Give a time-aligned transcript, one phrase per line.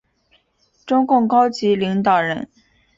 [0.87, 2.49] 中共高级领导人。